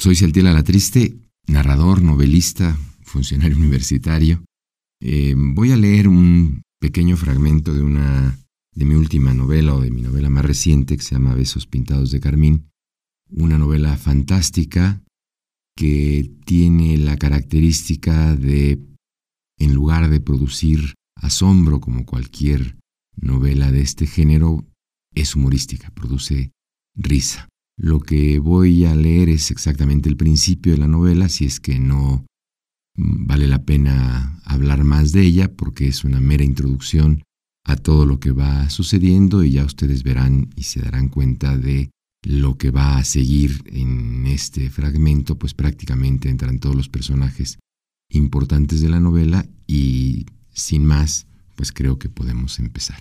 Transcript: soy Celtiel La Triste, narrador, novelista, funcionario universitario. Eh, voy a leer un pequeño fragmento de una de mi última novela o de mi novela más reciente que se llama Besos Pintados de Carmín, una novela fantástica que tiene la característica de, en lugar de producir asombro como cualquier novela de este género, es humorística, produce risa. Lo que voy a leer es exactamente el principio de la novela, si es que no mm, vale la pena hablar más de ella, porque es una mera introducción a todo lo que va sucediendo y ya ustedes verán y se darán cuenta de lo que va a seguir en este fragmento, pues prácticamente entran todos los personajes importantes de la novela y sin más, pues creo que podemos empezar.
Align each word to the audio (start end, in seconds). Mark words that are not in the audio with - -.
soy 0.00 0.16
Celtiel 0.16 0.46
La 0.46 0.62
Triste, 0.62 1.18
narrador, 1.46 2.00
novelista, 2.00 2.78
funcionario 3.02 3.56
universitario. 3.58 4.42
Eh, 5.02 5.34
voy 5.36 5.72
a 5.72 5.76
leer 5.76 6.08
un 6.08 6.62
pequeño 6.80 7.18
fragmento 7.18 7.74
de 7.74 7.82
una 7.82 8.38
de 8.74 8.84
mi 8.86 8.94
última 8.94 9.34
novela 9.34 9.74
o 9.74 9.80
de 9.80 9.90
mi 9.90 10.00
novela 10.00 10.30
más 10.30 10.44
reciente 10.44 10.96
que 10.96 11.02
se 11.02 11.14
llama 11.14 11.34
Besos 11.34 11.66
Pintados 11.66 12.10
de 12.12 12.20
Carmín, 12.20 12.70
una 13.28 13.58
novela 13.58 13.96
fantástica 13.98 15.02
que 15.76 16.30
tiene 16.46 16.96
la 16.96 17.18
característica 17.18 18.34
de, 18.36 18.80
en 19.58 19.74
lugar 19.74 20.08
de 20.08 20.20
producir 20.20 20.94
asombro 21.14 21.80
como 21.80 22.06
cualquier 22.06 22.78
novela 23.16 23.70
de 23.70 23.82
este 23.82 24.06
género, 24.06 24.66
es 25.14 25.36
humorística, 25.36 25.90
produce 25.90 26.52
risa. 26.94 27.50
Lo 27.82 27.98
que 27.98 28.38
voy 28.38 28.84
a 28.84 28.94
leer 28.94 29.30
es 29.30 29.50
exactamente 29.50 30.10
el 30.10 30.18
principio 30.18 30.72
de 30.72 30.78
la 30.78 30.86
novela, 30.86 31.30
si 31.30 31.46
es 31.46 31.60
que 31.60 31.78
no 31.78 32.26
mm, 32.94 33.26
vale 33.26 33.48
la 33.48 33.64
pena 33.64 34.38
hablar 34.44 34.84
más 34.84 35.12
de 35.12 35.22
ella, 35.22 35.50
porque 35.56 35.88
es 35.88 36.04
una 36.04 36.20
mera 36.20 36.44
introducción 36.44 37.22
a 37.64 37.76
todo 37.76 38.04
lo 38.04 38.20
que 38.20 38.32
va 38.32 38.68
sucediendo 38.68 39.44
y 39.44 39.52
ya 39.52 39.64
ustedes 39.64 40.02
verán 40.02 40.50
y 40.56 40.64
se 40.64 40.82
darán 40.82 41.08
cuenta 41.08 41.56
de 41.56 41.90
lo 42.22 42.58
que 42.58 42.70
va 42.70 42.98
a 42.98 43.04
seguir 43.04 43.62
en 43.72 44.26
este 44.26 44.68
fragmento, 44.68 45.38
pues 45.38 45.54
prácticamente 45.54 46.28
entran 46.28 46.58
todos 46.58 46.76
los 46.76 46.90
personajes 46.90 47.58
importantes 48.10 48.82
de 48.82 48.90
la 48.90 49.00
novela 49.00 49.46
y 49.66 50.26
sin 50.52 50.84
más, 50.84 51.26
pues 51.56 51.72
creo 51.72 51.98
que 51.98 52.10
podemos 52.10 52.58
empezar. 52.58 53.00